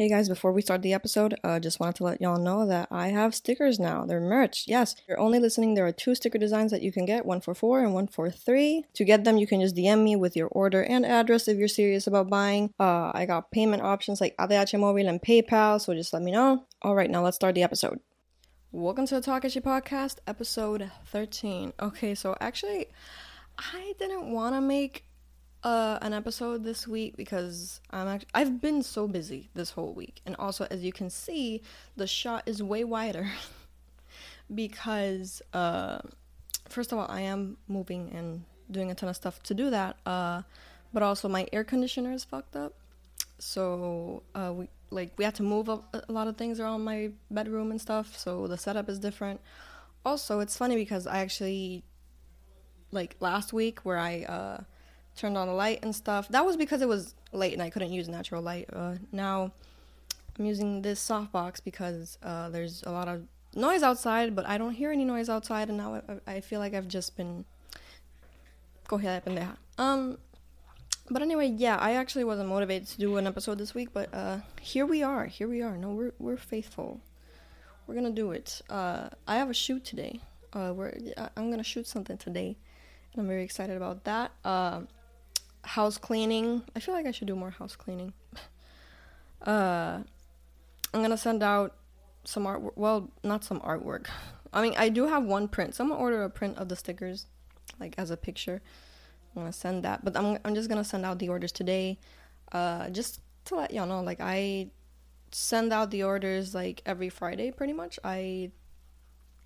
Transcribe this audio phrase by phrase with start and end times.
[0.00, 2.88] Hey guys, before we start the episode, uh, just wanted to let y'all know that
[2.90, 4.06] I have stickers now.
[4.06, 4.64] They're merch.
[4.66, 7.42] Yes, if you're only listening, there are two sticker designs that you can get, one
[7.42, 8.86] for four and one for three.
[8.94, 11.68] To get them, you can just DM me with your order and address if you're
[11.68, 12.72] serious about buying.
[12.80, 16.64] Uh, I got payment options like ATH Móvil and PayPal, so just let me know.
[16.80, 18.00] All right, now let's start the episode.
[18.72, 21.74] Welcome to the Takashi Podcast, episode 13.
[21.78, 22.86] Okay, so actually,
[23.58, 25.04] I didn't want to make
[25.62, 30.20] uh, an episode this week because I'm actually, I've been so busy this whole week,
[30.24, 31.62] and also as you can see,
[31.96, 33.30] the shot is way wider
[34.54, 35.98] because uh,
[36.68, 39.96] first of all, I am moving and doing a ton of stuff to do that.
[40.06, 40.42] Uh,
[40.92, 42.74] but also my air conditioner is fucked up,
[43.38, 47.10] so uh, we like we had to move a, a lot of things around my
[47.30, 48.18] bedroom and stuff.
[48.18, 49.40] So the setup is different.
[50.04, 51.84] Also, it's funny because I actually
[52.92, 54.62] like last week where I uh
[55.20, 56.28] turned on the light and stuff.
[56.28, 58.68] That was because it was late and I couldn't use natural light.
[58.72, 59.52] Uh, now
[60.38, 64.72] I'm using this softbox because uh, there's a lot of noise outside, but I don't
[64.72, 67.44] hear any noise outside, and now I, I feel like I've just been.
[68.88, 69.56] Pendeja.
[69.78, 70.18] Um,
[71.10, 74.38] but anyway, yeah, I actually wasn't motivated to do an episode this week, but uh,
[74.60, 75.26] here we are.
[75.26, 75.76] Here we are.
[75.76, 77.00] No, we're we're faithful.
[77.86, 78.62] We're gonna do it.
[78.68, 80.20] Uh, I have a shoot today.
[80.52, 80.92] Uh, we're
[81.36, 82.56] I'm gonna shoot something today,
[83.12, 84.32] and I'm very excited about that.
[84.44, 84.80] Uh,
[85.64, 86.62] house cleaning.
[86.74, 88.12] I feel like I should do more house cleaning.
[89.42, 90.00] uh,
[90.92, 91.76] I'm gonna send out
[92.24, 92.76] some art.
[92.76, 94.06] Well, not some artwork.
[94.52, 95.74] I mean, I do have one print.
[95.74, 97.26] So I'm gonna order a print of the stickers,
[97.78, 98.60] like as a picture.
[99.34, 101.98] I'm gonna send that, but I'm I'm just gonna send out the orders today,
[102.52, 104.02] uh, just to let y'all know.
[104.02, 104.70] Like I
[105.32, 107.98] send out the orders like every Friday, pretty much.
[108.02, 108.50] I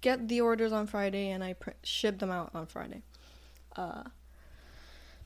[0.00, 3.02] get the orders on Friday and I pr- ship them out on Friday.
[3.76, 4.04] Uh,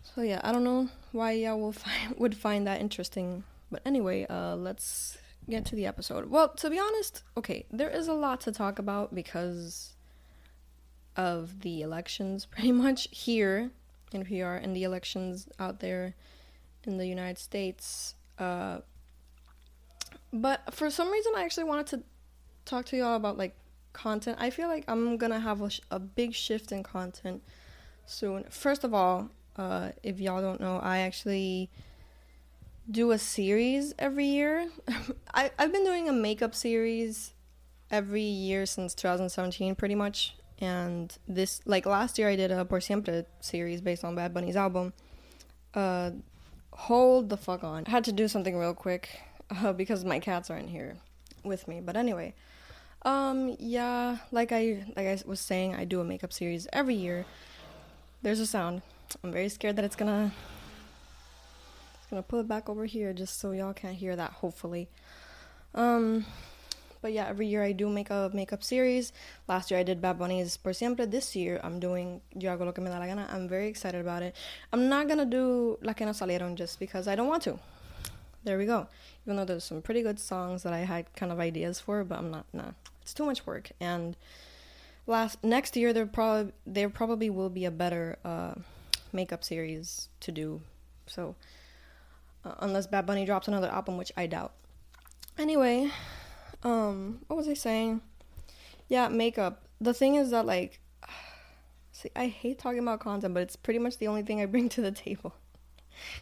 [0.03, 4.27] so yeah, I don't know why y'all will find, would find that interesting, but anyway,
[4.29, 5.19] uh, let's
[5.49, 6.31] get to the episode.
[6.31, 9.95] Well, to be honest, okay, there is a lot to talk about because
[11.17, 13.71] of the elections, pretty much here
[14.13, 16.15] in PR and the elections out there
[16.85, 18.15] in the United States.
[18.39, 18.79] Uh,
[20.33, 22.03] but for some reason, I actually wanted to
[22.65, 23.55] talk to y'all about like
[23.93, 24.39] content.
[24.41, 27.43] I feel like I'm gonna have a, sh- a big shift in content
[28.07, 28.45] soon.
[28.51, 31.71] First of all, uh, if y'all don't know, I actually
[32.91, 34.69] do a series every year.
[35.35, 37.33] I, I've been doing a makeup series
[37.91, 40.37] every year since 2017, pretty much.
[40.61, 44.57] And this, like last year, I did a Por Siempre series based on Bad Bunny's
[44.57, 44.93] album.
[45.75, 46.13] Uh,
[46.73, 47.85] hold the fuck on.
[47.87, 49.21] I had to do something real quick
[49.51, 50.97] uh, because my cats aren't here
[51.45, 51.81] with me.
[51.81, 52.35] But anyway,
[53.03, 57.25] um, yeah, like I like I was saying, I do a makeup series every year.
[58.23, 58.83] There's a sound.
[59.23, 60.33] I'm very scared that it's gonna
[61.97, 64.89] it's gonna pull it back over here just so y'all can't hear that hopefully.
[65.75, 66.25] Um
[67.01, 69.13] but yeah, every year I do make a makeup series.
[69.47, 71.07] Last year I did Bad Bunny's Por Siempre.
[71.07, 73.29] This year I'm doing Yo hago lo que me da la gana.
[73.31, 74.35] I'm very excited about it.
[74.73, 77.59] I'm not gonna do La que no salieron just because I don't want to.
[78.45, 78.89] There we go.
[79.25, 82.19] Even though there's some pretty good songs that I had kind of ideas for, but
[82.19, 82.47] I'm not.
[82.53, 83.71] Nah, it's too much work.
[83.81, 84.17] And
[85.07, 88.19] last next year there probably there probably will be a better.
[88.25, 88.55] Uh,
[89.13, 90.61] makeup series to do.
[91.07, 91.35] So,
[92.45, 94.53] uh, unless Bad Bunny drops another album, which I doubt.
[95.39, 95.91] Anyway,
[96.63, 98.01] um, what was I saying?
[98.89, 99.63] Yeah, makeup.
[99.81, 100.81] The thing is that like,
[101.93, 104.69] see, I hate talking about content, but it's pretty much the only thing I bring
[104.71, 105.35] to the table.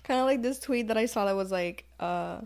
[0.03, 2.41] kind of like this tweet that I saw that was like, uh,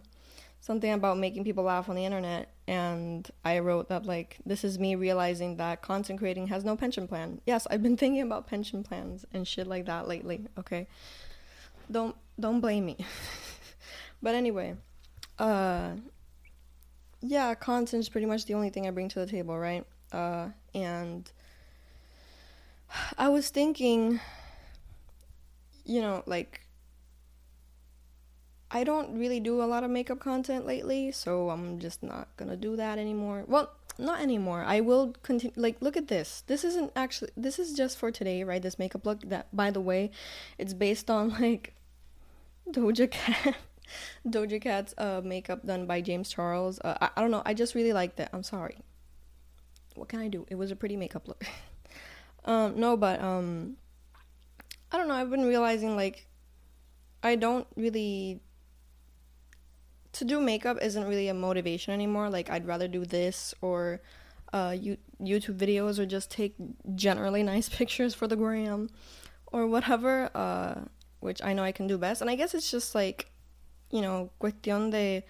[0.61, 4.79] something about making people laugh on the internet and I wrote that like this is
[4.79, 7.41] me realizing that content creating has no pension plan.
[7.47, 10.87] Yes, I've been thinking about pension plans and shit like that lately, okay?
[11.91, 12.99] Don't don't blame me.
[14.23, 14.77] but anyway,
[15.39, 15.93] uh
[17.23, 19.85] yeah, content is pretty much the only thing I bring to the table, right?
[20.13, 21.31] Uh and
[23.19, 24.21] I was thinking
[25.85, 26.61] you know, like
[28.71, 32.57] I don't really do a lot of makeup content lately, so I'm just not gonna
[32.57, 33.45] do that anymore.
[33.47, 34.65] Well, not anymore.
[34.65, 35.53] I will continue.
[35.57, 36.43] Like, look at this.
[36.47, 37.31] This isn't actually.
[37.37, 38.63] This is just for today, right?
[38.63, 39.23] This makeup look.
[39.29, 40.11] That, by the way,
[40.59, 41.75] it's based on like
[42.69, 43.57] Doja Cat.
[44.29, 46.79] Doja Cat's uh, makeup done by James Charles.
[46.85, 47.43] Uh, I, I don't know.
[47.45, 48.29] I just really liked it.
[48.33, 48.79] I'm sorry.
[49.97, 50.47] What can I do?
[50.49, 51.45] It was a pretty makeup look.
[52.45, 53.77] um, no, but um,
[54.93, 55.15] I don't know.
[55.15, 56.27] I've been realizing like
[57.23, 58.41] I don't really
[60.13, 62.31] to do makeup isn't really a motivation anymore.
[62.31, 64.01] Like I'd rather do this or
[64.53, 66.55] uh, you, YouTube videos or just take
[66.95, 68.91] generally nice pictures for the gram
[69.53, 70.81] or whatever, uh,
[71.21, 72.21] which I know I can do best.
[72.21, 73.31] And I guess it's just like,
[73.91, 75.25] you know, cuestión de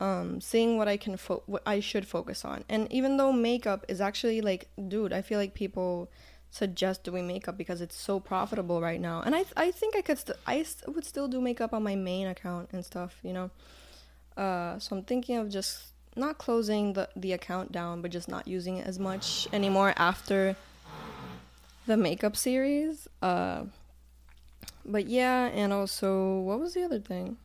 [0.00, 2.64] um, seeing what I can fo- what I should focus on.
[2.68, 6.10] And even though makeup is actually like, dude, I feel like people
[6.50, 9.22] suggest doing makeup because it's so profitable right now.
[9.24, 11.82] And I th- I think I could st- I st- would still do makeup on
[11.82, 13.50] my main account and stuff, you know.
[14.36, 15.82] Uh, so I'm thinking of just
[16.16, 20.56] not closing the the account down, but just not using it as much anymore after
[21.86, 23.08] the makeup series.
[23.22, 23.64] Uh,
[24.84, 27.36] but yeah, and also what was the other thing?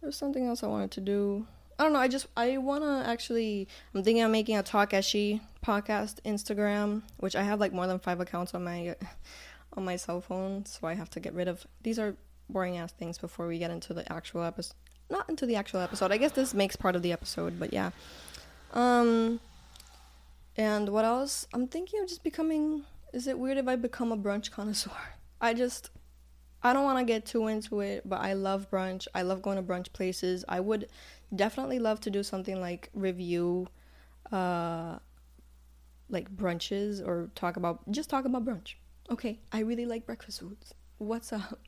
[0.00, 1.46] There was something else I wanted to do.
[1.78, 1.98] I don't know.
[2.00, 3.68] I just I wanna actually.
[3.94, 7.98] I'm thinking of making a talk eshi podcast Instagram, which I have like more than
[7.98, 8.96] five accounts on my
[9.74, 11.66] on my cell phone, so I have to get rid of.
[11.82, 12.16] These are
[12.50, 14.74] boring ass things before we get into the actual episode.
[15.10, 16.12] Not into the actual episode.
[16.12, 17.90] I guess this makes part of the episode, but yeah.
[18.72, 19.40] Um.
[20.56, 21.46] And what else?
[21.52, 22.84] I'm thinking of just becoming.
[23.12, 24.90] Is it weird if I become a brunch connoisseur?
[25.40, 25.90] I just
[26.62, 29.06] I don't want to get too into it, but I love brunch.
[29.14, 30.44] I love going to brunch places.
[30.48, 30.88] I would
[31.34, 33.68] definitely love to do something like review
[34.32, 34.98] uh
[36.10, 38.74] like brunches or talk about just talk about brunch.
[39.10, 40.74] Okay, I really like breakfast foods.
[40.98, 41.60] What's up?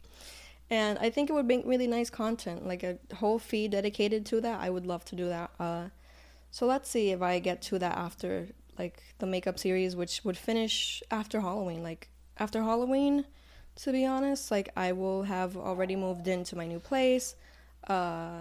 [0.71, 4.41] And I think it would make really nice content, like a whole feed dedicated to
[4.41, 4.61] that.
[4.61, 5.51] I would love to do that.
[5.59, 5.89] Uh
[6.53, 10.37] so let's see if I get to that after like the makeup series which would
[10.37, 11.83] finish after Halloween.
[11.83, 12.09] Like
[12.39, 13.25] after Halloween,
[13.77, 14.51] to be honest.
[14.51, 17.35] Like I will have already moved into my new place.
[17.89, 18.41] Uh,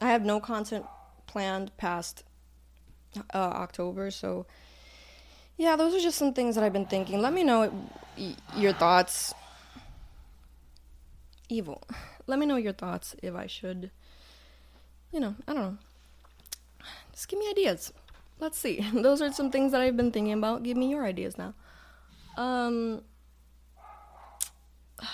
[0.00, 0.86] I have no content
[1.26, 2.24] planned past
[3.32, 4.46] uh, October, so
[5.56, 7.20] yeah, those are just some things that I've been thinking.
[7.22, 7.72] Let me know
[8.56, 9.34] your thoughts.
[11.48, 11.82] Evil.
[12.26, 13.90] Let me know your thoughts if I should.
[15.12, 15.78] You know, I don't know.
[17.12, 17.92] Just give me ideas.
[18.40, 18.84] Let's see.
[18.94, 20.62] Those are some things that I've been thinking about.
[20.62, 21.54] Give me your ideas now.
[22.36, 23.02] Um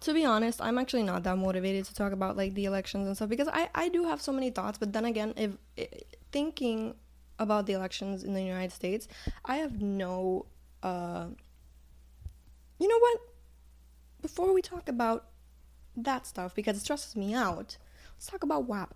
[0.00, 3.16] to be honest, I'm actually not that motivated to talk about like the elections and
[3.16, 4.78] stuff because I I do have so many thoughts.
[4.78, 5.88] But then again, if, if
[6.30, 6.94] thinking
[7.38, 9.08] about the elections in the United States,
[9.44, 10.46] I have no.
[10.82, 11.26] Uh,
[12.78, 13.20] you know what?
[14.22, 15.26] Before we talk about
[16.04, 17.76] that stuff because it stresses me out,
[18.14, 18.94] let's talk about WAP.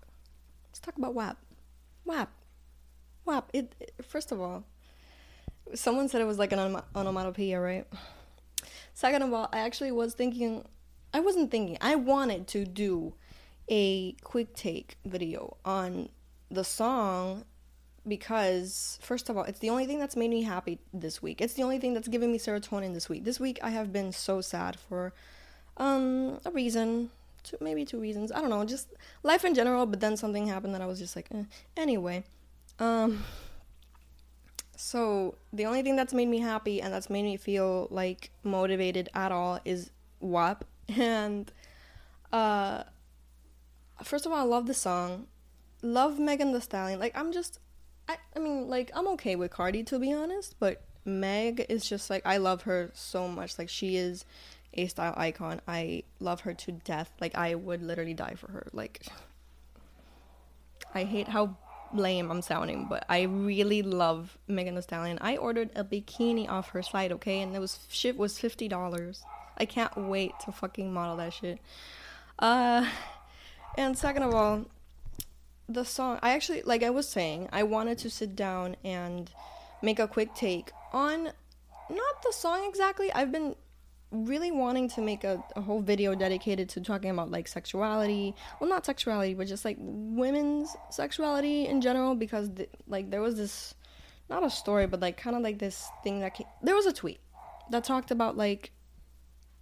[0.69, 1.37] Let's talk about WAP.
[2.05, 2.31] WAP.
[3.25, 3.49] WAP.
[3.53, 4.63] It, it first of all,
[5.73, 7.87] someone said it was like an onomatopoeia, right?
[8.93, 10.65] Second of all, I actually was thinking
[11.13, 11.77] I wasn't thinking.
[11.79, 13.13] I wanted to do
[13.69, 16.09] a quick take video on
[16.49, 17.45] the song
[18.07, 21.39] because first of all, it's the only thing that's made me happy this week.
[21.39, 23.23] It's the only thing that's given me serotonin this week.
[23.23, 25.13] This week I have been so sad for
[25.77, 27.09] um a reason,
[27.43, 28.31] two, maybe two reasons.
[28.31, 28.87] I don't know, just
[29.23, 31.43] life in general, but then something happened that I was just like, eh.
[31.77, 32.23] anyway.
[32.79, 33.23] Um
[34.75, 39.09] so the only thing that's made me happy and that's made me feel like motivated
[39.13, 41.51] at all is WAP and
[42.31, 42.83] uh
[44.03, 45.27] first of all, I love the song.
[45.81, 46.99] Love Megan Thee Stallion.
[46.99, 47.59] Like I'm just
[48.07, 52.09] I I mean, like I'm okay with Cardi to be honest, but Meg is just
[52.09, 53.57] like I love her so much.
[53.57, 54.25] Like she is
[54.73, 55.61] a style icon.
[55.67, 57.11] I love her to death.
[57.19, 58.67] Like I would literally die for her.
[58.73, 59.05] Like
[60.93, 61.57] I hate how
[61.93, 65.19] lame I'm sounding, but I really love Megan Thee Stallion.
[65.21, 69.23] I ordered a bikini off her site, okay, and it was shit was fifty dollars.
[69.57, 71.59] I can't wait to fucking model that shit.
[72.39, 72.87] Uh,
[73.77, 74.65] and second of all,
[75.69, 79.29] the song, I actually, like I was saying, I wanted to sit down and
[79.81, 81.25] make a quick take on
[81.89, 83.11] not the song exactly.
[83.13, 83.55] I've been
[84.13, 88.35] really wanting to make a, a whole video dedicated to talking about like sexuality.
[88.59, 93.35] Well, not sexuality, but just like women's sexuality in general because th- like there was
[93.35, 93.73] this
[94.29, 96.93] not a story, but like kind of like this thing that came, there was a
[96.93, 97.19] tweet
[97.71, 98.71] that talked about like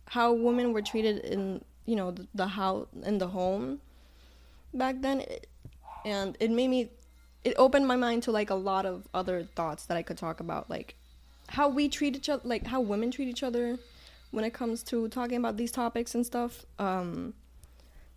[0.06, 3.80] how women were treated in you know the, the house in the home
[4.74, 5.24] back then
[6.06, 6.90] and it made me
[7.44, 10.40] it opened my mind to like a lot of other thoughts that I could talk
[10.40, 10.96] about like
[11.50, 13.78] how we treat each other like how women treat each other
[14.32, 17.34] when it comes to talking about these topics and stuff um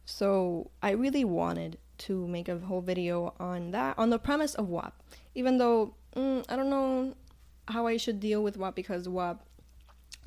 [0.06, 4.68] so I really wanted to make a whole video on that on the premise of
[4.68, 4.94] WAP
[5.34, 7.14] even though mm, I don't know
[7.68, 9.44] how I should deal with WAP because WAP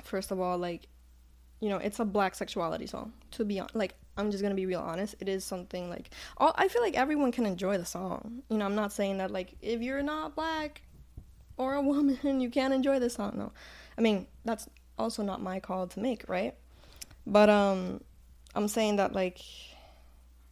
[0.02, 0.88] first of all like
[1.60, 3.12] you know, it's a black sexuality song.
[3.32, 5.16] To be on, like, I'm just gonna be real honest.
[5.20, 8.42] It is something like, all, I feel like everyone can enjoy the song.
[8.48, 10.82] You know, I'm not saying that like if you're not black
[11.56, 13.34] or a woman, you can't enjoy the song.
[13.36, 13.52] No,
[13.96, 14.68] I mean that's
[14.98, 16.54] also not my call to make, right?
[17.26, 18.00] But um,
[18.54, 19.40] I'm saying that like,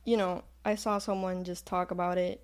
[0.04, 2.42] you know, I saw someone just talk about it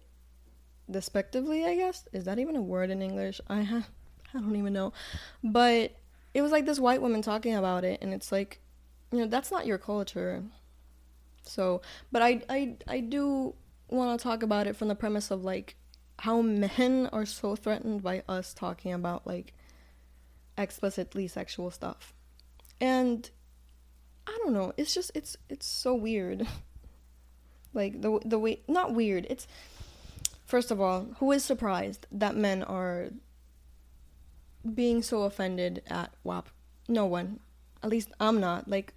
[0.90, 1.64] despectively.
[1.64, 3.40] I guess is that even a word in English?
[3.49, 3.85] I
[4.35, 4.92] I don't even know,
[5.44, 5.92] but
[6.35, 8.61] it was like this white woman talking about it and it's like
[9.11, 10.42] you know that's not your culture
[11.42, 13.54] so but i i, I do
[13.88, 15.76] want to talk about it from the premise of like
[16.21, 19.52] how men are so threatened by us talking about like
[20.56, 22.14] explicitly sexual stuff.
[22.80, 23.28] And
[24.26, 26.47] I don't know, it's just it's it's so weird.
[27.75, 29.47] like the the way not weird, it's
[30.44, 33.11] first of all, who is surprised that men are
[34.75, 36.49] being so offended at WAP?
[36.88, 37.40] No one.
[37.82, 38.68] At least I'm not.
[38.68, 38.94] Like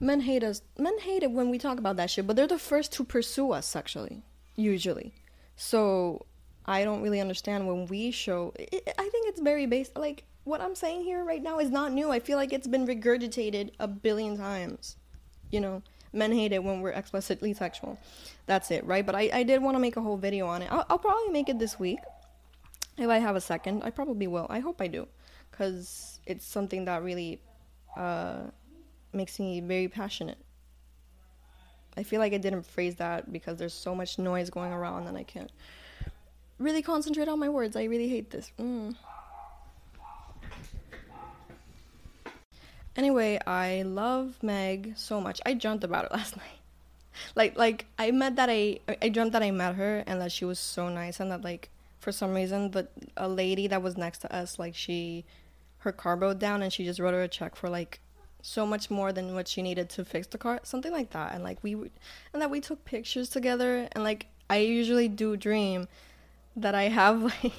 [0.00, 0.62] men hate us.
[0.78, 3.52] Men hate it when we talk about that shit, but they're the first to pursue
[3.52, 4.22] us sexually,
[4.56, 5.14] usually.
[5.56, 6.26] So
[6.66, 8.52] I don't really understand when we show.
[8.58, 9.96] It, I think it's very based.
[9.96, 12.10] Like what I'm saying here right now is not new.
[12.10, 14.96] I feel like it's been regurgitated a billion times.
[15.50, 17.98] You know, men hate it when we're explicitly sexual.
[18.46, 19.04] That's it, right?
[19.04, 20.72] But I, I did want to make a whole video on it.
[20.72, 21.98] I'll, I'll probably make it this week
[22.96, 23.82] if I have a second.
[23.82, 24.46] I probably will.
[24.48, 25.08] I hope I do,
[25.50, 27.40] because it's something that really
[27.96, 28.44] uh,
[29.12, 30.38] makes me very passionate.
[31.96, 35.16] I feel like I didn't phrase that because there's so much noise going around and
[35.16, 35.50] I can't
[36.62, 37.76] really concentrate on my words.
[37.76, 38.50] I really hate this.
[38.58, 38.94] Mm.
[42.94, 45.40] Anyway, I love Meg so much.
[45.46, 46.58] I dreamt about it last night.
[47.34, 50.44] Like like I met that I I dreamt that I met her and that she
[50.44, 51.68] was so nice and that like
[52.00, 55.24] for some reason the a lady that was next to us like she
[55.78, 58.00] her car broke down and she just wrote her a check for like
[58.42, 61.32] so much more than what she needed to fix the car, something like that.
[61.32, 63.88] And like we, and that we took pictures together.
[63.92, 65.88] And like I usually do dream
[66.56, 67.52] that I have like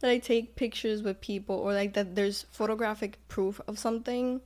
[0.00, 4.40] that I take pictures with people or like that there's photographic proof of something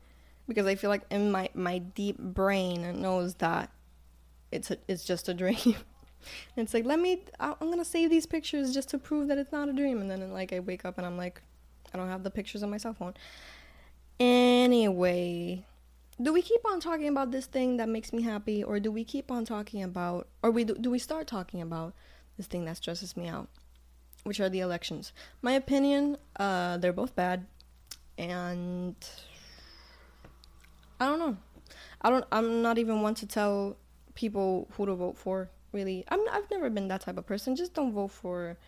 [0.47, 3.71] because I feel like in my my deep brain knows that
[4.52, 5.57] it's a, it's just a dream.
[5.64, 5.76] and
[6.57, 9.69] it's like let me I'm gonna save these pictures just to prove that it's not
[9.69, 10.00] a dream.
[10.00, 11.40] And then like I wake up and I'm like
[11.93, 13.14] I don't have the pictures on my cell phone.
[14.19, 15.64] Anyway,
[16.21, 19.04] do we keep on talking about this thing that makes me happy, or do we
[19.04, 21.95] keep on talking about, or we do, do we start talking about
[22.37, 23.49] this thing that stresses me out,
[24.25, 25.12] which are the elections?
[25.40, 27.47] My opinion, uh, they're both bad,
[28.19, 28.97] and
[31.00, 31.37] I don't know.
[32.02, 32.25] I don't.
[32.33, 33.76] I'm not even one to tell
[34.14, 35.49] people who to vote for.
[35.73, 36.21] Really, I'm.
[36.31, 37.57] I've never been that type of person.
[37.57, 38.59] Just don't vote for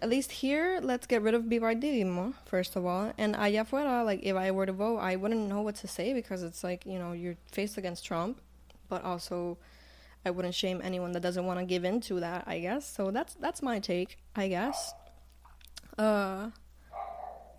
[0.00, 3.12] at least here, let's get rid of bipartidismo, first of all.
[3.18, 6.12] And allá afuera, like, if I were to vote, I wouldn't know what to say
[6.12, 8.40] because it's like, you know, you're faced against Trump,
[8.88, 9.58] but also
[10.26, 12.84] I wouldn't shame anyone that doesn't want to give in to that, I guess.
[12.84, 14.92] So that's that's my take, I guess.
[15.96, 16.50] Uh,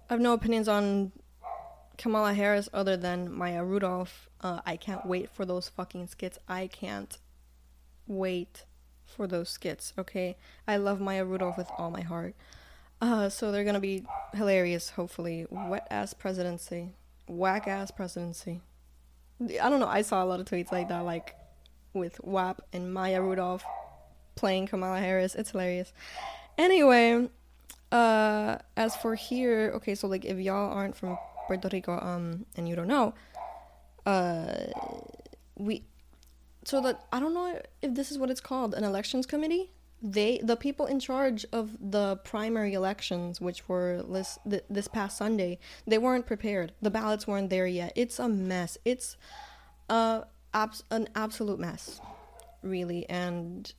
[0.10, 1.14] I have no opinions on
[1.98, 4.30] Kamala Harris other than Maya Rudolph.
[4.42, 6.38] Uh, I can't wait for those fucking skits.
[6.48, 7.18] I can't
[8.06, 8.66] wait
[9.06, 10.36] for those skits, okay?
[10.68, 12.36] I love Maya Rudolph with all my heart.
[13.02, 15.48] Uh, so they're gonna be hilarious, hopefully.
[15.50, 16.90] Wet ass presidency.
[17.28, 18.62] Whack ass presidency.
[19.42, 21.36] I don't know, I saw a lot of tweets like that, like
[21.94, 23.64] with WAP and Maya Rudolph
[24.36, 25.36] playing Kamala Harris.
[25.36, 25.94] It's hilarious.
[26.58, 27.30] Anyway,
[27.92, 31.18] uh, as for here, okay, so like if y'all aren't from
[31.48, 33.14] Puerto Rico, um, and you don't know,
[34.06, 34.68] uh,
[35.56, 35.84] we
[36.68, 39.72] so that I don't know if this is what it's called, an elections committee.
[40.02, 45.58] They, the people in charge of the primary elections, which were this, this past Sunday,
[45.88, 46.74] they weren't prepared.
[46.82, 47.94] The ballots weren't there yet.
[47.96, 48.78] It's a mess.
[48.86, 49.18] It's
[49.90, 52.00] a abs- an absolute mess,
[52.62, 53.74] really, and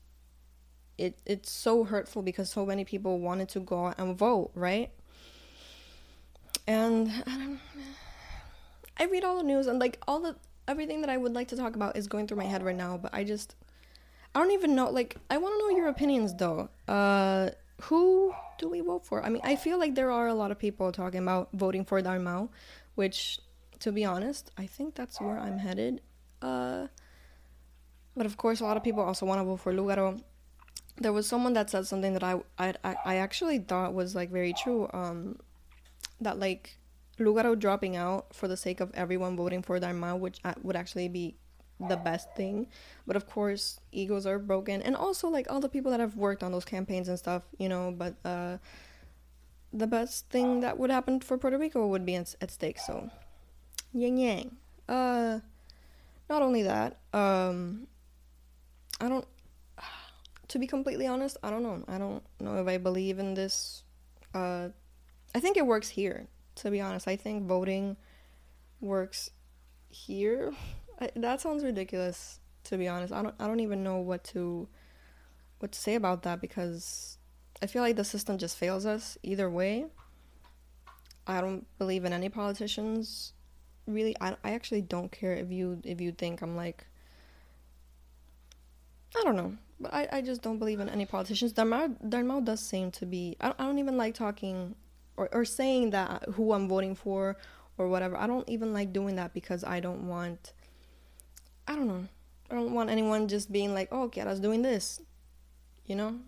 [0.99, 4.91] it it's so hurtful because so many people wanted to go and vote, right?
[6.67, 7.57] And I,
[8.99, 11.57] I read all the news and like all the everything that I would like to
[11.57, 13.55] talk about is going through my head right now, but I just
[14.35, 16.69] I don't even know like I want to know your opinions though.
[16.87, 17.51] Uh
[17.83, 19.25] who do we vote for?
[19.25, 22.03] I mean, I feel like there are a lot of people talking about voting for
[22.03, 22.49] Dalmau,
[22.97, 23.39] which
[23.79, 26.01] to be honest, I think that's where I'm headed.
[26.43, 26.87] Uh
[28.17, 30.21] but of course, a lot of people also want to vote for Lugaro.
[30.97, 34.53] There was someone that said something that I I I actually thought was like very
[34.53, 34.91] true.
[34.93, 35.39] Um,
[36.21, 36.79] that like
[37.19, 41.37] Lugaro dropping out for the sake of everyone voting for Dalmau, which would actually be
[41.79, 42.67] the best thing.
[43.07, 46.43] But of course, egos are broken, and also like all the people that have worked
[46.43, 47.95] on those campaigns and stuff, you know.
[47.97, 48.59] But uh,
[49.73, 52.79] the best thing that would happen for Puerto Rico would be at stake.
[52.79, 53.11] So,
[53.93, 54.57] yang yang.
[54.89, 55.41] Uh,
[56.29, 57.87] not only that, um,
[59.01, 59.27] I don't.
[60.49, 61.85] To be completely honest, I don't know.
[61.89, 63.83] I don't know if I believe in this.
[64.35, 64.69] Uh,
[65.35, 66.27] I think it works here
[66.59, 67.09] to be honest.
[67.09, 67.97] I think voting
[68.81, 69.31] works
[69.89, 70.53] here.
[71.01, 73.13] I, that sounds ridiculous to be honest.
[73.13, 74.69] I don't I don't even know what to
[75.59, 77.19] what to say about that because
[77.63, 79.87] I feel like the system just fails us either way.
[81.27, 83.33] I don't believe in any politicians.
[83.89, 86.85] Really, I, I actually don't care if you if you think I'm like
[89.17, 91.53] I don't know, but I, I just don't believe in any politicians.
[91.53, 93.37] Darmao, Darmao does seem to be.
[93.41, 94.75] I don't, I don't even like talking
[95.17, 97.37] or, or saying that who I'm voting for
[97.79, 98.17] or whatever.
[98.17, 100.53] I don't even like doing that because I don't want.
[101.67, 102.07] I don't know.
[102.51, 105.01] I don't want anyone just being like, oh, Kiara's doing this.
[105.87, 106.19] You know?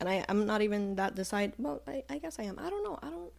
[0.00, 1.52] And I, I'm not even that decide.
[1.58, 2.58] Well, I, I guess I am.
[2.58, 2.98] I don't know.
[3.02, 3.32] I don't.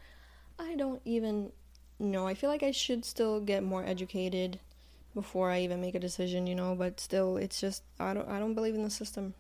[0.60, 1.52] I don't even
[2.00, 2.28] know.
[2.28, 4.60] I feel like I should still get more educated
[5.14, 8.40] before I even make a decision, you know, but still it's just I don't I
[8.40, 9.34] don't believe in the system.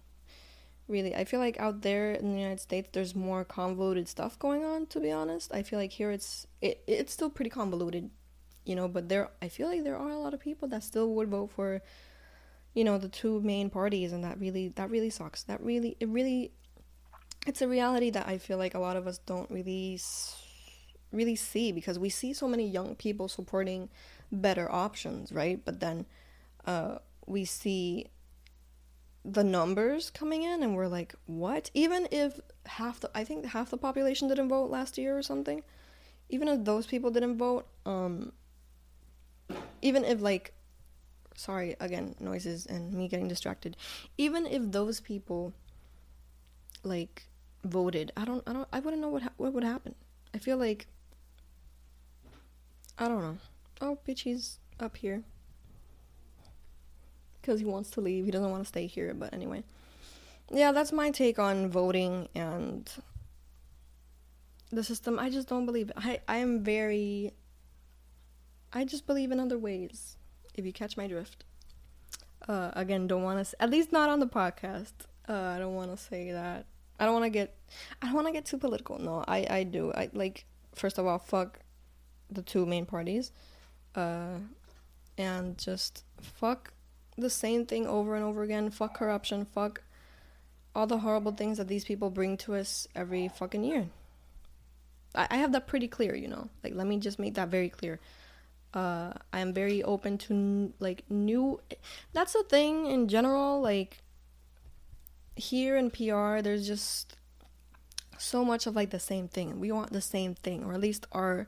[0.87, 1.15] Really.
[1.15, 4.87] I feel like out there in the United States there's more convoluted stuff going on,
[4.87, 5.53] to be honest.
[5.53, 8.09] I feel like here it's it it's still pretty convoluted,
[8.65, 11.13] you know, but there I feel like there are a lot of people that still
[11.13, 11.81] would vote for
[12.73, 15.43] you know, the two main parties and that really that really sucks.
[15.43, 16.51] That really it really
[17.47, 19.99] it's a reality that I feel like a lot of us don't really
[21.11, 23.89] really see because we see so many young people supporting
[24.31, 25.59] better options, right?
[25.63, 26.05] But then
[26.65, 28.07] uh, we see
[29.25, 31.69] the numbers coming in and we're like, what?
[31.73, 35.63] Even if half the, I think half the population didn't vote last year or something,
[36.29, 38.31] even if those people didn't vote, um,
[39.81, 40.53] even if like,
[41.35, 43.75] sorry, again, noises and me getting distracted,
[44.17, 45.53] even if those people
[46.83, 47.27] like
[47.63, 49.95] voted, I don't, I don't, I wouldn't know what, ha- what would happen.
[50.33, 50.87] I feel like,
[52.99, 53.37] I don't know.
[53.79, 55.23] Oh, bitch, he's up here.
[57.41, 58.25] Because he wants to leave.
[58.25, 59.63] He doesn't want to stay here, but anyway.
[60.51, 62.91] Yeah, that's my take on voting and
[64.71, 65.17] the system.
[65.17, 65.95] I just don't believe it.
[65.97, 67.31] I, I am very.
[68.73, 70.17] I just believe in other ways,
[70.53, 71.45] if you catch my drift.
[72.47, 73.61] Uh, again, don't want to.
[73.61, 74.93] At least not on the podcast.
[75.27, 76.65] Uh, I don't want to say that.
[76.99, 77.55] I don't want to get.
[78.01, 78.99] I don't want to get too political.
[78.99, 79.93] No, I I do.
[79.93, 80.45] I like.
[80.75, 81.59] First of all, fuck
[82.31, 83.31] the two main parties
[83.95, 84.37] uh,
[85.17, 86.73] and just fuck
[87.17, 88.69] the same thing over and over again.
[88.69, 89.45] Fuck corruption.
[89.45, 89.81] Fuck
[90.75, 93.87] all the horrible things that these people bring to us every fucking year.
[95.15, 96.49] I, I have that pretty clear, you know.
[96.63, 97.99] Like, let me just make that very clear.
[98.73, 101.59] Uh, I am very open to n- like new.
[102.13, 103.61] That's the thing in general.
[103.61, 104.03] Like
[105.35, 107.15] here in PR, there's just
[108.17, 109.59] so much of like the same thing.
[109.59, 111.47] We want the same thing, or at least our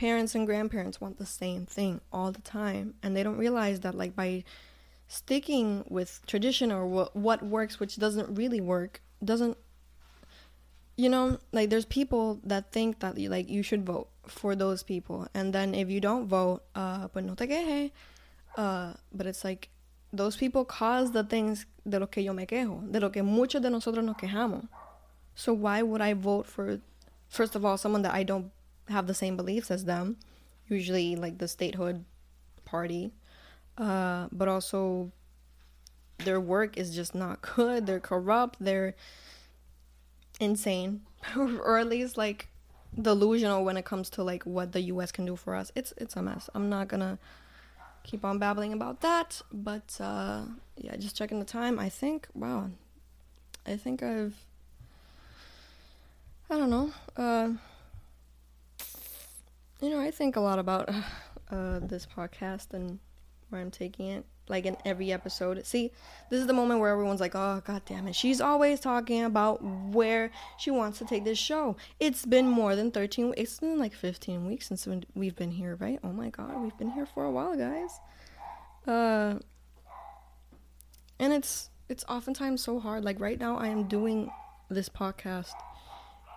[0.00, 3.94] parents and grandparents want the same thing all the time and they don't realize that
[3.94, 4.42] like by
[5.08, 9.58] sticking with tradition or what what works which doesn't really work doesn't
[10.96, 15.28] you know like there's people that think that like you should vote for those people
[15.34, 17.90] and then if you don't vote uh pues no te quejes
[18.56, 19.68] uh but it's like
[20.14, 23.60] those people cause the things de lo que yo me quejo de lo que muchos
[23.60, 24.66] de nosotros nos quejamos.
[25.34, 26.80] So why would i vote for
[27.28, 28.50] first of all someone that i don't
[28.90, 30.16] have the same beliefs as them,
[30.68, 32.04] usually like the statehood
[32.64, 33.12] party,
[33.78, 35.10] uh, but also
[36.24, 37.86] their work is just not good.
[37.86, 38.56] They're corrupt.
[38.60, 38.94] They're
[40.38, 41.02] insane,
[41.36, 42.48] or at least like
[43.00, 45.12] delusional when it comes to like what the U.S.
[45.12, 45.70] can do for us.
[45.74, 46.50] It's it's a mess.
[46.54, 47.18] I'm not gonna
[48.02, 50.42] keep on babbling about that, but uh,
[50.76, 51.78] yeah, just checking the time.
[51.78, 52.70] I think wow,
[53.66, 54.34] I think I've
[56.48, 56.92] I don't know.
[57.16, 57.50] Uh,
[59.80, 60.88] you know, I think a lot about
[61.50, 62.98] uh, this podcast and
[63.48, 64.24] where I'm taking it.
[64.48, 65.64] Like in every episode.
[65.64, 65.92] See,
[66.28, 68.16] this is the moment where everyone's like, oh, god damn it.
[68.16, 71.76] She's always talking about where she wants to take this show.
[72.00, 76.00] It's been more than 13 It's been like 15 weeks since we've been here, right?
[76.02, 78.00] Oh my god, we've been here for a while, guys.
[78.88, 79.38] Uh,
[81.20, 83.04] and it's it's oftentimes so hard.
[83.04, 84.32] Like right now, I am doing
[84.68, 85.52] this podcast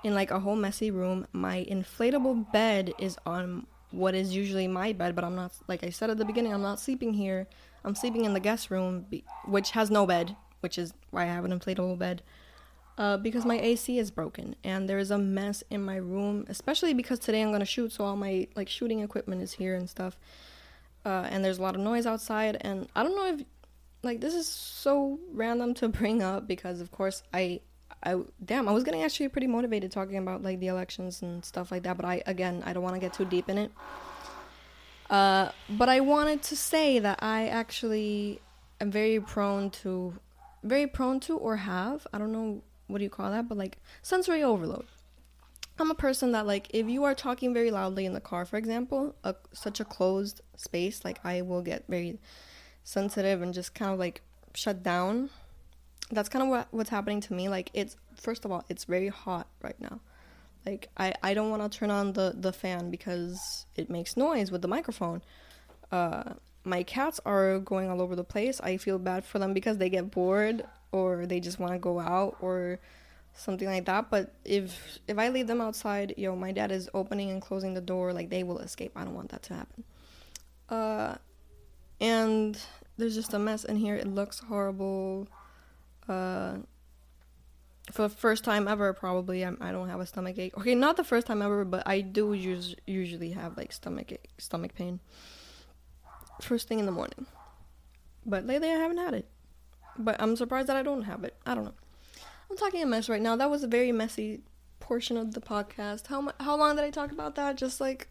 [0.04, 1.28] in like a whole messy room.
[1.34, 5.90] My inflatable bed is on what is usually my bed, but I'm not, like I
[5.90, 7.48] said at the beginning, I'm not sleeping here.
[7.86, 9.06] I'm sleeping in the guest room,
[9.46, 12.24] which has no bed, which is why I have an inflatable bed.
[12.96, 16.94] Uh, because my AC is broken and there is a mess in my room, especially
[16.94, 20.18] because today I'm gonna shoot, so all my like shooting equipment is here and stuff.
[21.04, 23.46] Uh, and there's a lot of noise outside, and I don't know if
[24.04, 27.62] like this is so random to bring up because of course I
[28.04, 31.72] I damn, I was getting actually pretty motivated talking about like the elections and stuff
[31.72, 33.72] like that, but I again, I don't want to get too deep in it.
[35.10, 38.42] Uh, but I wanted to say that I actually
[38.82, 40.16] am very prone to,
[40.64, 43.78] very prone to or have, I don't know what do you call that, but like
[44.02, 44.86] sensory overload.
[45.80, 48.58] I'm a person that like if you are talking very loudly in the car, for
[48.58, 52.20] example, a, such a closed space, like I will get very
[52.84, 54.22] sensitive and just kind of like
[54.54, 55.30] shut down
[56.14, 59.10] that's kind of what what's happening to me like it's first of all it's very
[59.10, 60.00] hot right now
[60.66, 64.52] like i i don't want to turn on the the fan because it makes noise
[64.52, 65.22] with the microphone
[65.92, 68.62] uh my cats are going all over the place.
[68.62, 72.00] I feel bad for them because they get bored or they just want to go
[72.00, 72.80] out or
[73.34, 74.10] something like that.
[74.10, 77.82] But if if I leave them outside, yo, my dad is opening and closing the
[77.82, 78.92] door, like they will escape.
[78.96, 79.84] I don't want that to happen.
[80.70, 81.16] Uh,
[82.00, 82.58] and
[82.98, 83.96] there's just a mess in here.
[83.96, 85.28] It looks horrible.
[86.10, 86.58] Uh,
[87.92, 90.58] for the first time ever, probably I'm, I don't have a stomach ache.
[90.58, 94.30] Okay, not the first time ever, but I do us- usually have like stomach ache,
[94.38, 95.00] stomach pain
[96.42, 97.26] first thing in the morning.
[98.26, 99.28] But lately I haven't had it.
[99.98, 101.36] But I'm surprised that I don't have it.
[101.46, 101.74] I don't know.
[102.50, 103.36] I'm talking a mess right now.
[103.36, 104.42] That was a very messy
[104.80, 106.08] portion of the podcast.
[106.08, 107.56] How mu- how long did I talk about that?
[107.58, 108.08] Just like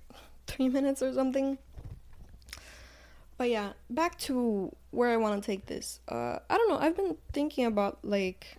[0.46, 1.58] 3 minutes or something.
[3.36, 6.00] But yeah, back to where I want to take this.
[6.08, 6.78] Uh I don't know.
[6.78, 8.58] I've been thinking about like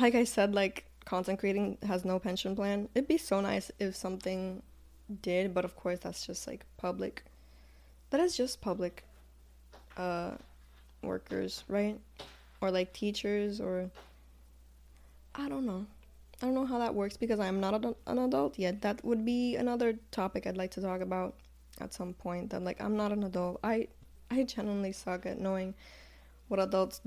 [0.00, 2.88] like I said like content creating has no pension plan.
[2.94, 4.62] It'd be so nice if something
[5.22, 7.24] did, but of course that's just like public
[8.10, 9.04] that is just public
[9.96, 10.32] uh
[11.02, 11.98] workers, right?
[12.60, 13.90] Or like teachers or
[15.34, 15.86] I don't know.
[16.42, 18.82] I don't know how that works because I'm not an an adult yet.
[18.82, 21.34] That would be another topic I'd like to talk about
[21.80, 22.50] at some point.
[22.50, 23.60] That like I'm not an adult.
[23.62, 23.88] I
[24.30, 25.74] I genuinely suck at knowing
[26.48, 27.00] what adults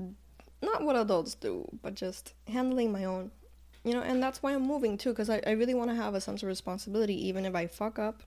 [0.62, 3.30] not what adults do, but just handling my own.
[3.84, 6.14] You know, and that's why I'm moving too, because I, I really want to have
[6.14, 8.22] a sense of responsibility, even if I fuck up.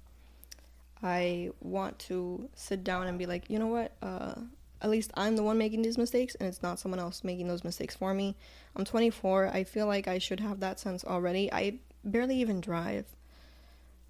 [1.03, 3.91] I want to sit down and be like, you know what?
[4.01, 4.35] Uh,
[4.81, 7.63] at least I'm the one making these mistakes, and it's not someone else making those
[7.63, 8.35] mistakes for me.
[8.75, 9.47] I'm 24.
[9.47, 11.51] I feel like I should have that sense already.
[11.51, 13.05] I barely even drive,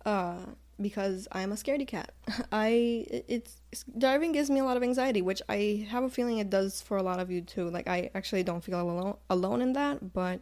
[0.06, 0.46] uh,
[0.82, 2.12] because I'm a scaredy cat.
[2.52, 3.58] I it's,
[3.98, 6.98] driving gives me a lot of anxiety, which I have a feeling it does for
[6.98, 7.70] a lot of you too.
[7.70, 10.42] Like I actually don't feel alone alone in that, but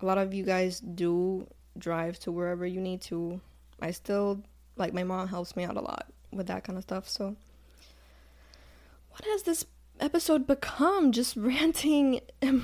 [0.00, 1.46] a lot of you guys do
[1.78, 3.40] drive to wherever you need to.
[3.80, 4.42] I still
[4.76, 7.08] like my mom helps me out a lot with that kind of stuff.
[7.08, 7.36] So
[9.10, 9.64] what has this
[10.00, 11.12] episode become?
[11.12, 12.20] Just ranting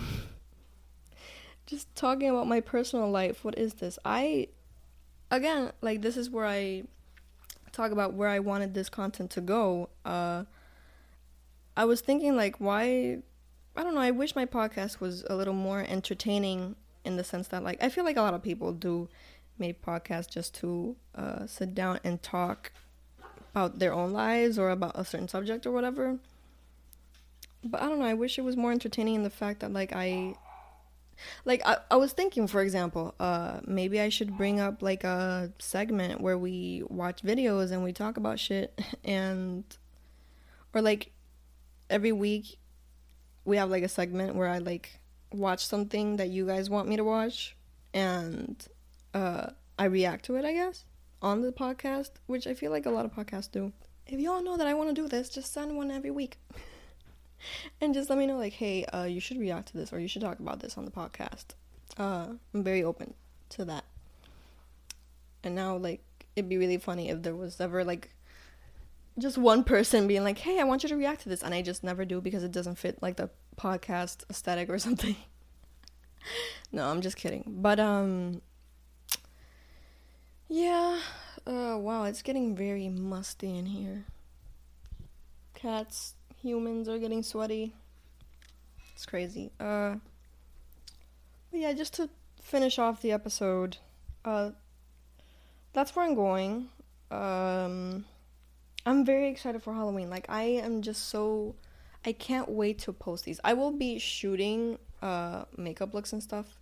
[1.66, 3.44] just talking about my personal life.
[3.44, 3.98] What is this?
[4.04, 4.48] I
[5.32, 6.84] again, like this is where I
[7.72, 9.88] talk about where I wanted this content to go.
[10.04, 10.44] Uh
[11.76, 13.18] I was thinking like why
[13.74, 17.48] I don't know, I wish my podcast was a little more entertaining in the sense
[17.48, 19.08] that like I feel like a lot of people do
[19.58, 22.72] make podcasts just to uh, sit down and talk
[23.54, 26.18] about their own lives or about a certain subject or whatever.
[27.64, 29.92] But I don't know, I wish it was more entertaining in the fact that like
[29.94, 30.34] I
[31.44, 35.52] like I, I was thinking for example, uh maybe I should bring up like a
[35.58, 39.64] segment where we watch videos and we talk about shit and
[40.74, 41.12] or like
[41.90, 42.58] every week
[43.44, 45.00] we have like a segment where I like
[45.32, 47.56] watch something that you guys want me to watch
[47.94, 48.66] and
[49.14, 50.84] uh, I react to it, I guess,
[51.20, 53.72] on the podcast, which I feel like a lot of podcasts do.
[54.06, 56.38] If you all know that I want to do this, just send one every week.
[57.80, 60.08] and just let me know, like, hey, uh, you should react to this or you
[60.08, 61.46] should talk about this on the podcast.
[61.98, 63.14] Uh, I'm very open
[63.50, 63.84] to that.
[65.44, 66.02] And now, like,
[66.36, 68.10] it'd be really funny if there was ever, like,
[69.18, 71.42] just one person being like, hey, I want you to react to this.
[71.42, 75.16] And I just never do because it doesn't fit, like, the podcast aesthetic or something.
[76.70, 77.44] no, I'm just kidding.
[77.46, 78.40] But, um,
[80.48, 81.00] yeah.
[81.46, 84.04] Uh, wow, it's getting very musty in here.
[85.54, 87.74] Cats, humans are getting sweaty.
[88.94, 89.50] It's crazy.
[89.58, 89.96] Uh,
[91.50, 92.08] but yeah, just to
[92.40, 93.78] finish off the episode,
[94.24, 94.50] uh,
[95.72, 96.68] that's where I'm going.
[97.10, 98.04] Um,
[98.84, 100.10] I'm very excited for Halloween.
[100.10, 101.54] Like, I am just so.
[102.04, 103.38] I can't wait to post these.
[103.44, 106.58] I will be shooting uh, makeup looks and stuff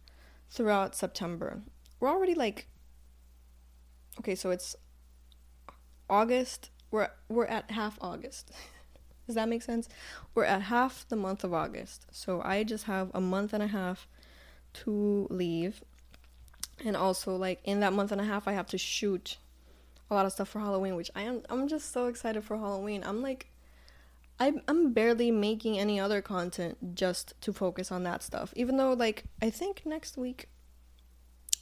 [0.50, 1.62] throughout September.
[1.98, 2.66] We're already like
[4.18, 4.76] okay, so it's
[6.08, 6.70] August.
[6.90, 8.50] We're we're at half August.
[9.30, 9.88] Does that make sense?
[10.34, 12.06] We're at half the month of August.
[12.10, 14.08] So I just have a month and a half
[14.82, 15.84] to leave.
[16.84, 19.36] And also like in that month and a half I have to shoot
[20.10, 23.04] a lot of stuff for Halloween, which I am I'm just so excited for Halloween.
[23.04, 23.46] I'm like
[24.40, 28.52] I'm I'm barely making any other content just to focus on that stuff.
[28.56, 30.48] Even though like I think next week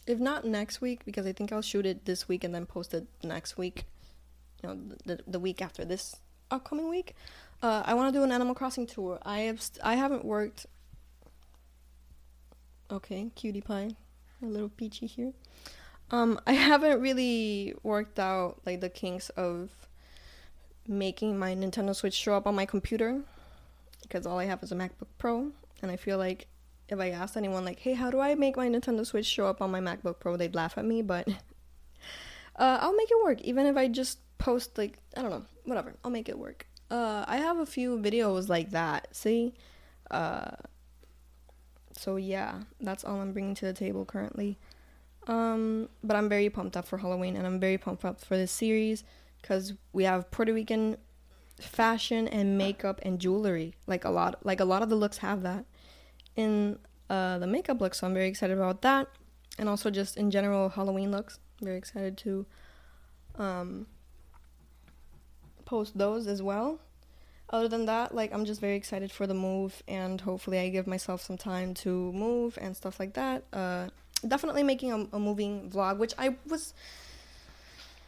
[0.07, 2.94] if not next week because I think I'll shoot it this week and then post
[2.94, 3.85] it next week.
[4.62, 6.16] You know, the the week after this
[6.50, 7.14] upcoming week.
[7.62, 9.18] Uh, I want to do an Animal Crossing tour.
[9.23, 10.66] I have st- I haven't worked.
[12.90, 13.90] Okay, cutie pie,
[14.42, 15.33] a little peachy here.
[16.11, 19.71] Um, I haven't really worked out like the kinks of
[20.87, 23.21] making my Nintendo Switch show up on my computer
[24.03, 25.51] because all I have is a MacBook Pro,
[25.83, 26.47] and I feel like
[26.88, 29.61] if I asked anyone like, "Hey, how do I make my Nintendo Switch show up
[29.61, 31.29] on my MacBook Pro?" they'd laugh at me, but
[32.57, 33.40] uh, I'll make it work.
[33.42, 36.66] Even if I just post like I don't know, whatever, I'll make it work.
[36.90, 39.09] Uh, I have a few videos like that.
[39.14, 39.55] See,
[40.11, 40.53] uh,
[41.92, 44.59] so yeah, that's all I'm bringing to the table currently.
[45.27, 48.51] Um, but I'm very pumped up for Halloween, and I'm very pumped up for this
[48.51, 49.05] series
[49.42, 50.96] because we have Puerto Rican
[51.61, 53.74] fashion and makeup and jewelry.
[53.87, 55.66] Like a lot, like a lot of the looks have that
[56.37, 56.79] in
[57.11, 57.94] uh, the makeup look.
[57.94, 59.09] So I'm very excited about that,
[59.59, 61.38] and also just in general Halloween looks.
[61.61, 62.46] I'm very excited to
[63.37, 63.87] um,
[65.68, 66.81] post those as well.
[67.50, 70.87] Other than that, like I'm just very excited for the move, and hopefully I give
[70.87, 73.44] myself some time to move and stuff like that.
[73.52, 73.88] Uh,
[74.26, 76.74] definitely making a, a moving vlog, which I was.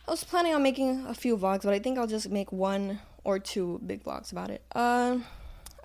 [0.08, 2.98] I was planning on making a few vlogs, but I think I'll just make one
[3.22, 4.62] or two big vlogs about it.
[4.74, 5.18] Uh,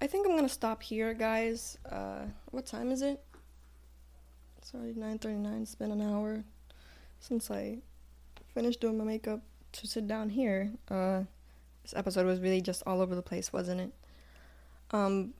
[0.01, 1.77] I think I'm gonna stop here, guys.
[1.89, 3.21] Uh, what time is it?
[4.57, 5.61] It's already 9:39.
[5.61, 6.43] It's been an hour
[7.19, 7.79] since I
[8.53, 9.41] finished doing my makeup
[9.73, 10.71] to sit down here.
[10.89, 11.23] Uh,
[11.85, 13.91] this episode was really just all over the place, wasn't it?
[14.89, 15.35] Um,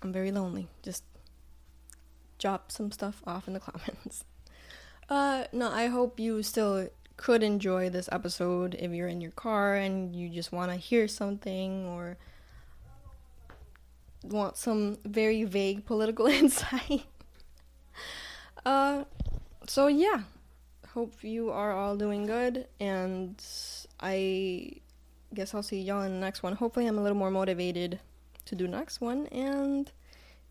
[0.00, 0.68] I'm very lonely.
[0.82, 1.02] Just
[2.38, 4.24] drop some stuff off in the comments.
[5.08, 9.74] Uh, no, I hope you still could enjoy this episode if you're in your car
[9.74, 12.16] and you just want to hear something or
[14.22, 17.02] want some very vague political insight.
[18.64, 19.02] uh,
[19.66, 20.22] so yeah,
[20.94, 23.42] hope you are all doing good, and
[24.02, 24.72] I
[25.32, 26.54] guess I'll see y'all in the next one.
[26.54, 28.00] Hopefully, I'm a little more motivated
[28.46, 29.90] to do next one, and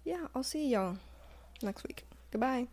[0.03, 0.97] yeah, I'll see y'all
[1.61, 2.05] next week.
[2.31, 2.67] Goodbye.